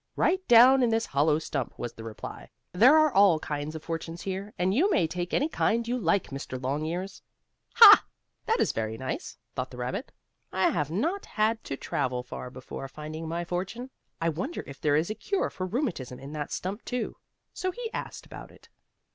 "Right 0.15 0.41
down 0.47 0.81
in 0.81 0.89
this 0.89 1.05
hollow 1.05 1.37
stump," 1.37 1.77
was 1.77 1.93
the 1.93 2.03
reply. 2.03 2.49
"There 2.73 2.97
are 2.97 3.13
all 3.13 3.37
kinds 3.37 3.75
of 3.75 3.83
fortunes 3.83 4.23
here, 4.23 4.51
and 4.57 4.73
you 4.73 4.89
may 4.89 5.05
take 5.05 5.31
any 5.31 5.47
kind 5.47 5.87
you 5.87 5.95
like 5.95 6.31
Mr. 6.31 6.59
Longears." 6.59 7.21
"Ha! 7.75 8.03
That 8.47 8.59
is 8.59 8.71
very 8.71 8.97
nice," 8.97 9.37
thought 9.53 9.69
the 9.69 9.77
rabbit. 9.77 10.11
"I 10.51 10.71
have 10.71 10.89
not 10.89 11.27
had 11.27 11.63
to 11.65 11.77
travel 11.77 12.23
far 12.23 12.49
before 12.49 12.87
finding 12.87 13.27
my 13.27 13.45
fortune. 13.45 13.91
I 14.19 14.29
wonder 14.29 14.63
if 14.65 14.81
there 14.81 14.95
is 14.95 15.11
a 15.11 15.13
cure 15.13 15.51
for 15.51 15.67
rheumatism 15.67 16.17
in 16.17 16.31
that 16.31 16.51
stump, 16.51 16.83
too?" 16.83 17.17
So 17.53 17.69
he 17.69 17.93
asked 17.93 18.25
about 18.25 18.49
it. 18.49 18.69